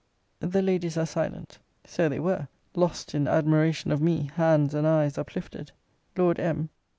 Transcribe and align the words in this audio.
The 0.39 0.63
Ladies 0.63 0.97
are 0.97 1.05
silent. 1.05 1.59
So 1.85 2.09
they 2.09 2.19
were; 2.19 2.47
lost 2.73 3.13
in 3.13 3.27
admiration 3.27 3.91
of 3.91 4.01
me, 4.01 4.31
hands 4.33 4.73
and 4.73 4.87
eyes 4.87 5.15
uplifted. 5.15 5.73
Lord 6.17 6.39
M. 6.39 6.71